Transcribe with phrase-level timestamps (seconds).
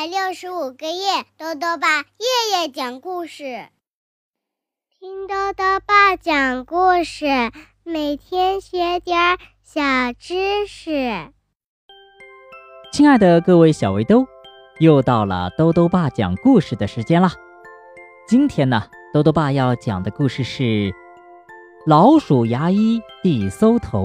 [0.00, 3.68] 百六十五个夜，豆豆爸夜夜讲故事，
[4.98, 7.26] 听豆豆爸讲故事，
[7.84, 9.82] 每天学点小
[10.18, 11.30] 知识。
[12.90, 14.26] 亲爱的各位小围兜，
[14.78, 17.32] 又到了豆豆爸讲故事的时间啦！
[18.26, 20.62] 今天呢，豆豆爸要讲的故事是
[21.86, 24.04] 《老鼠牙医地搜头》，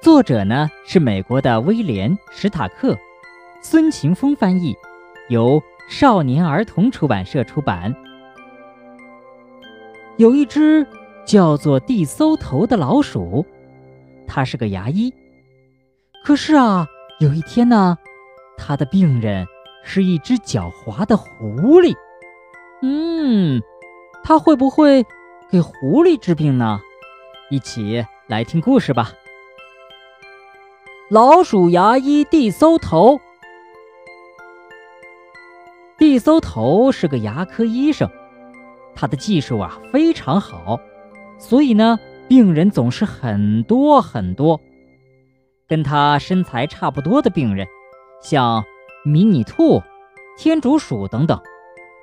[0.00, 2.96] 作者呢是美国的威廉·史塔克。
[3.62, 4.74] 孙晴峰翻译，
[5.28, 7.94] 由少年儿童出版社出版。
[10.16, 10.86] 有一只
[11.26, 13.44] 叫做地搜头的老鼠，
[14.26, 15.12] 它是个牙医。
[16.24, 16.86] 可是啊，
[17.20, 17.98] 有一天呢，
[18.56, 19.46] 他的病人
[19.84, 21.94] 是一只狡猾的狐狸。
[22.82, 23.60] 嗯，
[24.24, 25.04] 他会不会
[25.50, 26.80] 给狐狸治病呢？
[27.50, 29.12] 一起来听故事吧。
[31.10, 33.20] 老鼠牙医地搜头。
[36.00, 38.08] 地搜头是个牙科医生，
[38.94, 40.80] 他的技术啊非常好，
[41.38, 44.58] 所以呢，病人总是很多很多。
[45.68, 47.66] 跟他身材差不多的病人，
[48.22, 48.64] 像
[49.04, 49.82] 迷你兔、
[50.38, 51.38] 天竺鼠等等，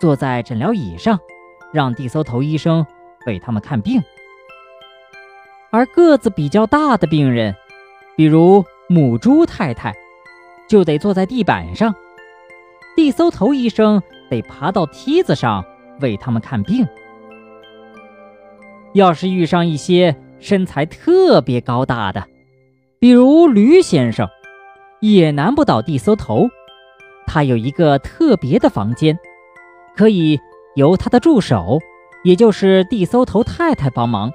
[0.00, 1.20] 坐在诊疗椅上，
[1.70, 2.86] 让地搜头医生
[3.26, 4.02] 为他们看病。
[5.70, 7.54] 而个子比较大的病人，
[8.16, 9.94] 比如母猪太太，
[10.66, 11.94] 就得坐在地板上。
[12.94, 15.64] 地搜头医生得爬到梯子上
[16.00, 16.86] 为他们看病。
[18.92, 22.26] 要是遇上一些身材特别高大的，
[22.98, 24.28] 比如驴先生，
[25.00, 26.48] 也难不倒地搜头。
[27.26, 29.18] 他有一个特别的房间，
[29.96, 30.38] 可以
[30.74, 31.78] 由他的助手，
[32.24, 34.30] 也就是地搜头太太帮忙，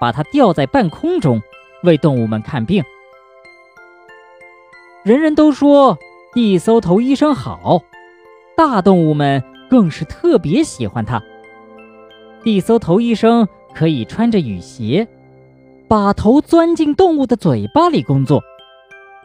[0.00, 1.42] 把他吊在半空中，
[1.82, 2.82] 为动物们看病。
[5.02, 5.98] 人人都说。
[6.34, 7.80] 地搜头医生好，
[8.56, 9.40] 大动物们
[9.70, 11.22] 更是特别喜欢他。
[12.42, 15.06] 地搜头医生可以穿着雨鞋，
[15.88, 18.42] 把头钻进动物的嘴巴里工作。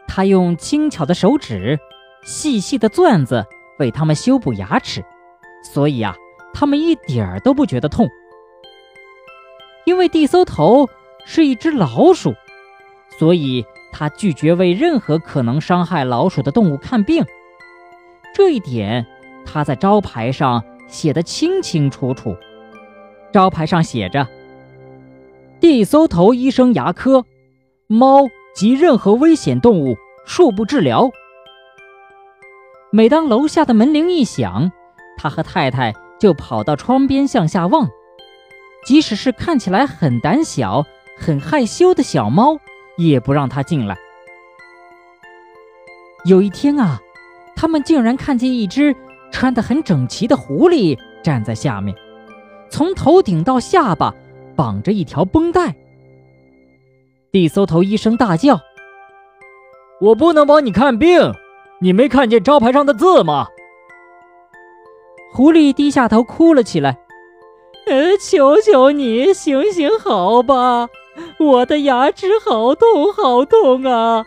[0.06, 1.76] 他用轻巧的手指、
[2.22, 3.44] 细细的钻子
[3.80, 5.04] 为他们修补牙齿，
[5.64, 6.14] 所以啊，
[6.54, 8.08] 他们一点儿都不觉得痛。
[9.84, 10.88] 因为地搜头
[11.24, 12.32] 是一只老鼠，
[13.18, 13.66] 所以。
[13.92, 17.24] 他拒绝为任何可能伤害老鼠的动物看病，
[18.34, 19.06] 这一点
[19.44, 22.36] 他在招牌上写得清清楚楚。
[23.32, 24.26] 招牌上写着
[25.60, 27.24] ：“地搜头医生牙科，
[27.86, 29.96] 猫及任何危险动物
[30.26, 31.10] 恕不治疗。”
[32.92, 34.72] 每当楼下的门铃一响，
[35.16, 37.88] 他和太太就跑到窗边向下望，
[38.84, 40.84] 即使是看起来很胆小、
[41.16, 42.58] 很害羞的小猫。
[43.00, 43.96] 也不让他进来。
[46.26, 47.00] 有一天啊，
[47.56, 48.94] 他们竟然看见一只
[49.32, 51.96] 穿得很整齐的狐狸站在下面，
[52.68, 54.14] 从头顶到下巴
[54.54, 55.74] 绑着一条绷带。
[57.32, 58.60] 地搜头医生大叫
[60.00, 61.32] ：“我不能帮你看病，
[61.80, 63.46] 你没看见招牌上的字吗？”
[65.32, 66.98] 狐狸低下头哭了起来
[67.86, 70.88] ：“呃，求求你行行好吧。”
[71.40, 74.26] 我的牙齿好痛，好痛啊！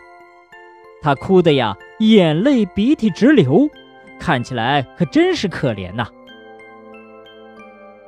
[1.00, 3.70] 他哭的呀，眼泪鼻涕直流，
[4.18, 6.08] 看起来可真是可怜呐。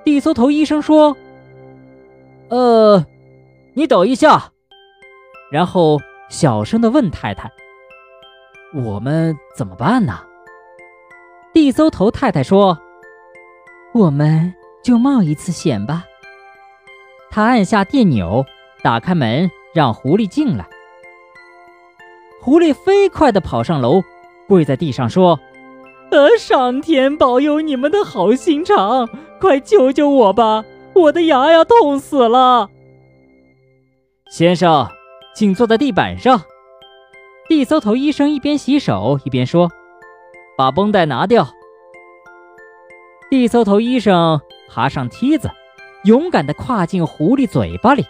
[0.04, 1.16] 地搜头医生说
[2.50, 3.06] ：“呃，
[3.74, 4.50] 你等一下。”
[5.52, 7.48] 然后小声的问太太
[8.84, 10.18] ：“我们怎么办呢？”
[11.54, 12.76] 地搜头太太说
[13.94, 14.52] ：“我们
[14.82, 16.04] 就冒一次险吧。”
[17.30, 18.44] 他按下电钮。
[18.86, 20.64] 打开门，让狐狸进来。
[22.40, 24.00] 狐狸飞快地跑上楼，
[24.46, 25.40] 跪在地上说
[26.12, 29.08] ：“呃，上天保佑你们的好心肠，
[29.40, 30.64] 快救救我吧！
[30.94, 32.70] 我的牙呀，痛死了！”
[34.30, 34.88] 先生，
[35.34, 36.42] 请坐在地板上。
[37.48, 39.68] 地搜头医生一边洗手一边说
[40.56, 41.48] ：“把绷带拿掉。”
[43.30, 45.50] 地搜头医生爬上梯子，
[46.04, 48.04] 勇敢地跨进狐狸嘴巴里。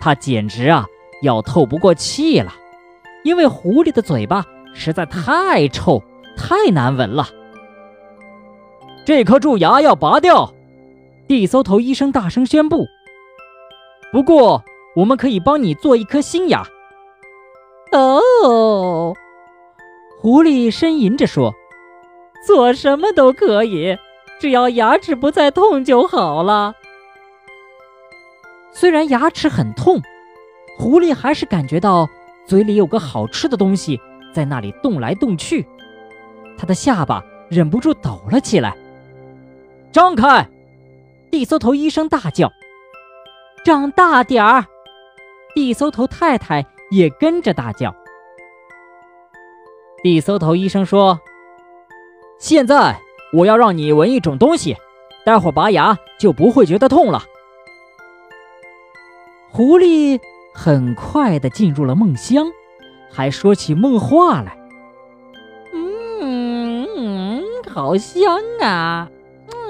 [0.00, 0.86] 他简直啊
[1.22, 2.52] 要透不过气了，
[3.22, 4.44] 因为狐狸的嘴巴
[4.74, 6.02] 实在太臭、
[6.36, 7.28] 太难闻了。
[9.04, 10.52] 这颗蛀牙要拔掉，
[11.28, 12.86] 地搜头医生大声宣布。
[14.12, 14.64] 不过，
[14.96, 16.64] 我们可以帮你做一颗新牙。
[17.92, 19.14] 哦，
[20.20, 21.54] 狐狸呻吟着说
[22.46, 23.98] ：“做什么都可以，
[24.40, 26.74] 只要牙齿不再痛就好了。”
[28.72, 30.00] 虽然牙齿很痛，
[30.78, 32.08] 狐狸还是感觉到
[32.46, 34.00] 嘴里有个好吃的东西
[34.32, 35.66] 在那里动来动去，
[36.56, 38.76] 它的下巴忍不住抖了起来。
[39.92, 40.48] 张开！
[41.30, 42.50] 地搜头医生大叫。
[43.64, 44.64] 长大点儿！
[45.54, 47.94] 地搜头太太也跟着大叫。
[50.02, 51.20] 地搜头医生说
[52.40, 52.98] ：“现在
[53.32, 54.76] 我要让你闻一种东西，
[55.26, 57.22] 待会儿拔牙就不会觉得痛了。”
[59.52, 60.20] 狐狸
[60.54, 62.46] 很快的进入了梦乡，
[63.10, 64.56] 还说起梦话来
[65.74, 69.10] ：“嗯，好香啊！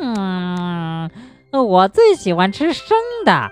[0.00, 1.10] 嗯，
[1.50, 3.50] 我最喜欢吃生的。”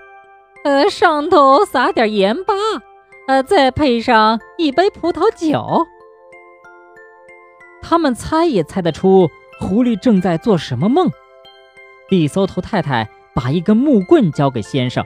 [0.65, 2.53] 呃，上头撒点盐巴，
[3.27, 5.87] 呃，再配上一杯葡萄酒。
[7.81, 9.29] 他们猜也猜得出
[9.59, 11.09] 狐狸正在做什么梦。
[12.09, 15.05] 地搜头太太把一根木棍交给先生，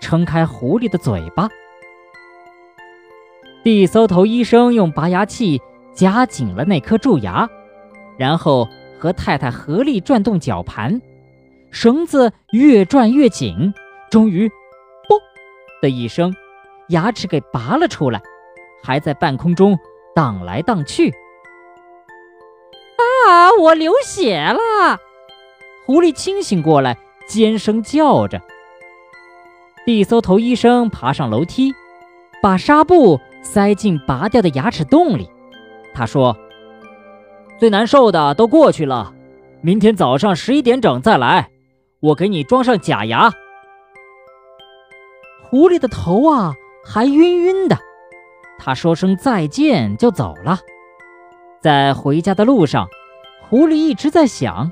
[0.00, 1.48] 撑开狐狸的嘴巴。
[3.64, 5.60] 地搜头医生用拔牙器
[5.92, 7.48] 夹紧了那颗蛀牙，
[8.16, 8.68] 然后
[8.98, 11.00] 和太太合力转动绞盘，
[11.70, 13.74] 绳子越转越紧，
[14.10, 14.50] 终于。
[15.80, 16.34] 的一声，
[16.88, 18.20] 牙齿给拔了出来，
[18.82, 19.78] 还在半空中
[20.14, 21.10] 荡来荡去。
[22.96, 23.52] 啊！
[23.60, 24.98] 我流血了！
[25.84, 26.96] 狐狸清醒过来，
[27.28, 28.40] 尖声叫着。
[29.88, 31.72] 地搜头医生爬上楼梯，
[32.42, 35.30] 把纱布塞进拔掉的牙齿洞里。
[35.94, 36.36] 他说
[37.58, 39.14] ：“最难受的都过去了，
[39.62, 41.48] 明天早上十一点整再来，
[42.00, 43.32] 我给你装上假牙。”
[45.48, 46.52] 狐狸的头啊，
[46.84, 47.78] 还晕晕的。
[48.58, 50.58] 他说声再见就走了。
[51.62, 52.86] 在回家的路上，
[53.48, 54.70] 狐狸一直在想：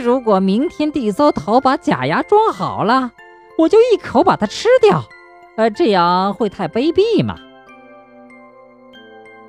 [0.00, 3.10] 如果明天地搜头把假牙装好了，
[3.56, 5.04] 我就一口把它吃掉。
[5.56, 7.36] 呃，这样会太卑鄙吗？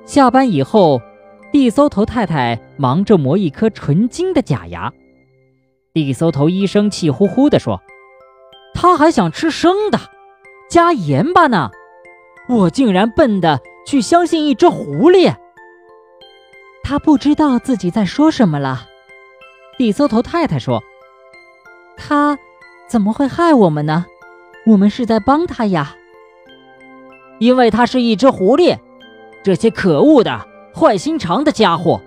[0.04, 1.00] 下班以后，
[1.52, 4.92] 地搜头太太忙着磨一颗纯金的假牙。
[5.92, 7.80] 地搜头医生气呼呼地说。
[8.78, 9.98] 他还想吃生的，
[10.68, 11.70] 加盐巴呢！
[12.46, 15.34] 我竟然笨的去相信一只狐狸。
[16.84, 18.86] 他不知道自己在说什么了。
[19.78, 20.84] 地搜头太太说
[21.96, 22.38] ：“他
[22.88, 24.06] 怎么会害我们呢？
[24.66, 25.94] 我们是在帮他呀。
[27.38, 28.78] 因为他是一只狐狸，
[29.42, 32.00] 这些可恶的、坏心肠的家伙。”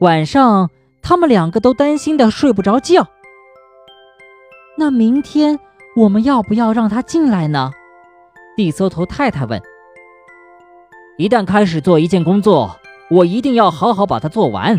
[0.00, 0.70] 晚上，
[1.00, 3.06] 他们两个都担心的睡不着觉。
[4.76, 5.58] 那明天
[5.96, 7.70] 我们要不要让他进来呢？
[8.56, 9.62] 地搜头太太问。
[11.16, 12.78] 一旦开始做一件工作，
[13.10, 14.78] 我一定要好好把它做完，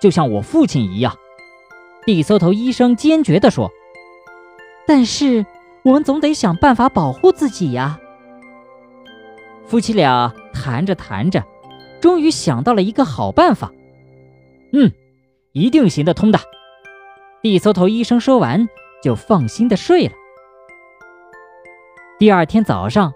[0.00, 1.16] 就像我父亲一样。
[2.06, 3.70] 地搜头医生坚决地说。
[4.86, 5.44] 但是
[5.82, 8.00] 我们总得想办法保护自己呀。
[9.66, 11.44] 夫妻俩谈着谈着，
[12.00, 13.70] 终于想到了一个好办法。
[14.72, 14.90] 嗯，
[15.52, 16.38] 一定行得通的。
[17.42, 18.66] 地搜头医生说完。
[19.02, 20.12] 就放心的睡了。
[22.18, 23.12] 第二天早上，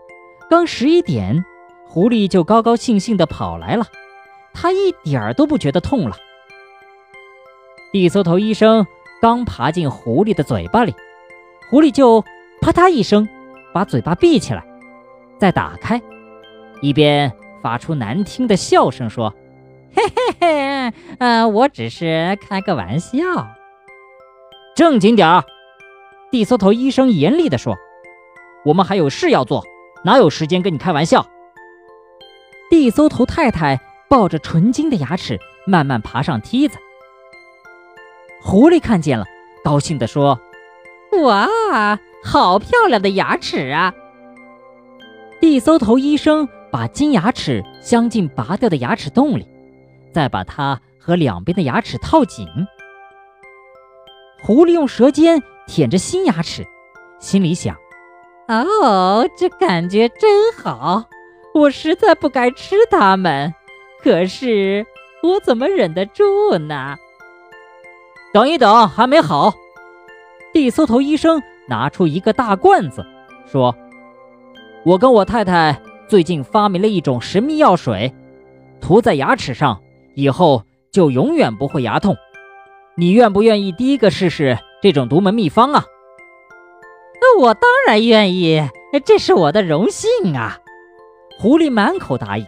[0.49, 1.43] 刚十一点，
[1.89, 3.87] 狐狸就高高兴兴的跑来了，
[4.53, 6.17] 它一点儿都不觉得痛了。
[7.93, 8.87] 地搜头医生
[9.21, 10.95] 刚爬进狐狸的嘴巴里，
[11.69, 12.23] 狐狸就
[12.61, 13.29] 啪嗒一声
[13.75, 14.65] 把嘴巴闭起来，
[15.39, 16.01] 再打开，
[16.81, 19.35] 一边发出难听的笑声说
[19.95, 23.19] ：“嘿嘿嘿，呃，我只是开个玩笑。”
[24.77, 25.45] 正经点儿。
[26.31, 27.77] 地搜头医生严厉地说
[28.65, 29.65] ：“我们还有事要做，
[30.05, 31.27] 哪有时间跟你开玩笑？”
[32.71, 36.79] 地搜头太太抱着纯金的牙齿慢慢爬上梯子。
[38.43, 39.25] 狐狸看见了，
[39.63, 40.41] 高兴地说
[41.23, 41.49] ：“哇，
[42.25, 43.93] 好漂亮的牙齿啊！”
[45.41, 49.47] 地搜头医生把金牙齿镶进拔掉的牙齿洞里，
[50.13, 52.47] 再把它和两边的牙齿套紧。
[54.43, 55.43] 狐狸用舌尖。
[55.67, 56.67] 舔着新牙齿，
[57.21, 57.77] 心里想
[58.49, 61.05] ：“哦，这感觉真好！
[61.55, 63.55] 我实在不该吃它们，
[64.03, 64.85] 可是
[65.23, 66.97] 我怎么忍得住呢？”
[68.33, 69.53] 等一等，还没好。
[70.53, 73.05] 地搜头医生拿出一个大罐子，
[73.47, 73.75] 说
[74.85, 78.13] ：“我跟我太太最近发明了一种神秘药水，
[78.81, 79.81] 涂在牙齿上
[80.15, 82.17] 以后就永远不会牙痛。
[82.97, 85.85] 你愿不愿意第一个试试？”这种独门秘方啊，
[87.21, 88.67] 那我当然愿意，
[89.05, 90.59] 这是我的荣幸啊！
[91.39, 92.47] 狐狸满口答应，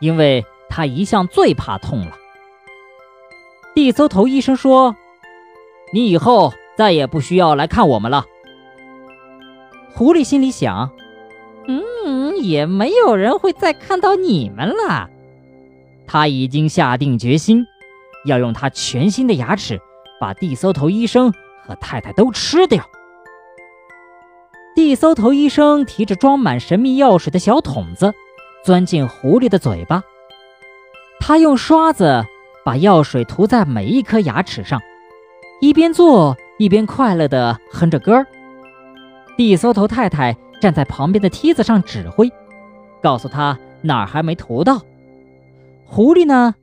[0.00, 2.16] 因为他一向最怕痛了。
[3.74, 4.96] 地搜头医生说
[5.92, 8.24] ：“你以后再也不需要来看我们了。”
[9.94, 10.90] 狐狸心里想
[11.66, 15.10] ：“嗯，也没有人会再看到你们了。
[16.06, 17.66] 他已经下定决心，
[18.24, 19.80] 要用他全新的牙齿
[20.20, 21.32] 把地搜头医生
[21.66, 22.84] 和太太都吃掉。
[24.74, 28.14] 地搜头医生提着装满神秘药水的小桶子，
[28.64, 30.02] 钻进狐狸的嘴巴。
[31.18, 32.24] 他用刷子
[32.64, 34.80] 把药水涂在每一颗牙齿上，
[35.60, 38.26] 一边做一边快乐地哼着歌儿。
[39.36, 42.30] 地搜头太太站在旁边的梯子上指挥，
[43.02, 44.80] 告诉他哪儿还没涂到。
[45.84, 46.54] 狐狸呢？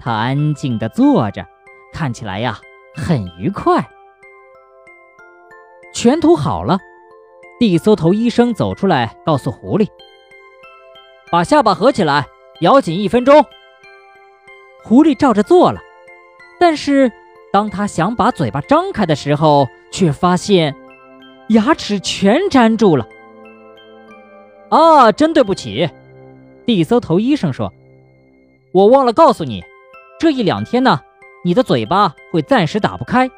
[0.00, 1.46] 它安静地坐着，
[1.92, 2.58] 看起来呀
[2.94, 3.88] 很愉快。
[5.92, 6.78] 全涂好了，
[7.58, 9.88] 地搜头医生走出来，告诉狐狸
[11.32, 12.26] ：“把下巴合起来，
[12.60, 13.44] 咬紧一分钟。”
[14.84, 15.80] 狐狸照着做了，
[16.58, 17.10] 但是
[17.58, 20.76] 当他想把嘴巴张开的时候，却发现
[21.48, 23.04] 牙齿全粘住了。
[24.68, 25.90] 啊，真对不起，
[26.64, 27.72] 地搜头医生说。
[28.72, 29.64] 我忘了告诉你，
[30.20, 31.00] 这一两天呢，
[31.44, 33.28] 你的嘴巴会暂时打不开，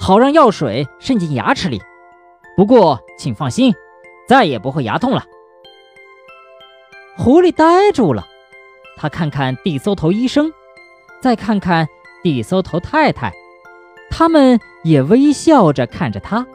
[0.00, 1.78] 好让药水渗进牙齿里。
[2.56, 3.74] 不过请放心，
[4.26, 5.22] 再也不会牙痛了。
[7.18, 8.26] 狐狸呆住了，
[8.96, 10.50] 他看看地搜头医生，
[11.20, 11.86] 再看看
[12.22, 13.30] 地搜头太太，
[14.10, 16.46] 他们也微笑着看着他。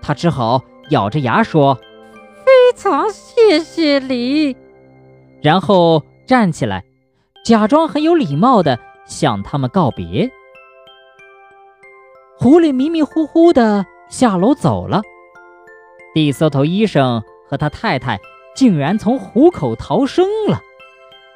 [0.00, 1.74] 他只好咬着牙说
[2.44, 4.56] ：“非常谢谢你。”
[5.42, 6.84] 然后站起来。
[7.44, 10.30] 假装很有礼貌的向他们告别。
[12.36, 15.00] 狐狸迷迷糊糊的下楼走了。
[16.12, 18.20] 地搜头医生和他太太
[18.54, 20.60] 竟然从虎口逃生了。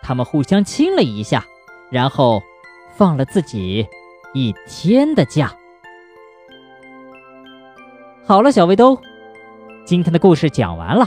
[0.03, 1.47] 他们互相亲了一下，
[1.91, 2.43] 然后
[2.95, 3.89] 放了自己
[4.35, 5.53] 一天的假。
[8.25, 8.99] 好了，小围兜，
[9.85, 11.07] 今天的故事讲完了。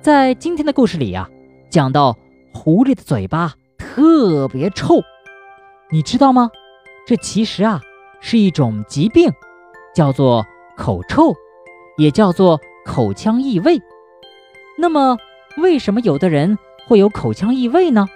[0.00, 1.28] 在今天的故事里呀，
[1.68, 2.16] 讲到
[2.52, 3.54] 狐狸的嘴巴。
[3.78, 5.02] 特别臭，
[5.90, 6.50] 你知道吗？
[7.06, 7.80] 这其实啊
[8.20, 9.32] 是一种疾病，
[9.94, 10.44] 叫做
[10.76, 11.34] 口臭，
[11.96, 13.80] 也叫做口腔异味。
[14.76, 15.16] 那么，
[15.56, 18.06] 为什么有的人会有口腔异味呢？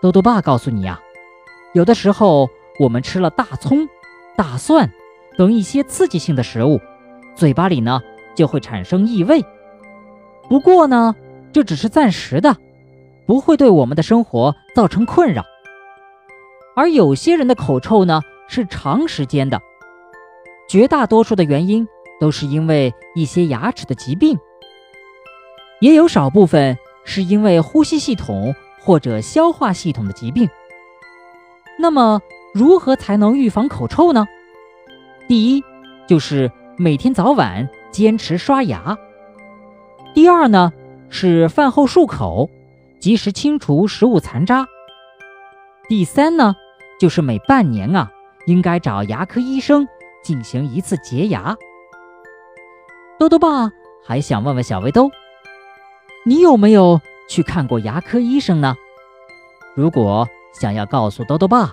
[0.00, 1.00] 豆豆爸告诉你啊，
[1.74, 2.48] 有的时候
[2.80, 3.86] 我们吃了大葱、
[4.36, 4.90] 大蒜
[5.36, 6.80] 等一些刺激性的食物，
[7.36, 8.00] 嘴巴里呢
[8.34, 9.44] 就会产生异味。
[10.48, 11.14] 不过呢，
[11.52, 12.56] 这只是暂时的。
[13.26, 15.44] 不会对我们的生活造成困扰，
[16.74, 19.60] 而有些人的口臭呢是长时间的，
[20.68, 21.86] 绝大多数的原因
[22.18, 24.36] 都是因为一些牙齿的疾病，
[25.80, 30.50] 也有少部分是因为呼吸系统或者消化系统的疾病。
[31.78, 32.20] 那么，
[32.52, 34.26] 如何才能预防口臭呢？
[35.28, 35.64] 第一，
[36.06, 38.96] 就是每天早晚坚持刷牙；
[40.14, 40.72] 第二呢，
[41.08, 42.48] 是饭后漱口。
[43.00, 44.68] 及时清除食物残渣。
[45.88, 46.54] 第三呢，
[47.00, 48.10] 就是每半年啊，
[48.44, 49.88] 应该找牙科医生
[50.22, 51.56] 进行一次洁牙。
[53.18, 53.72] 豆豆爸
[54.04, 55.10] 还想问问小围兜，
[56.26, 58.76] 你有没有去看过牙科医生呢？
[59.74, 61.72] 如果想要告诉豆豆爸，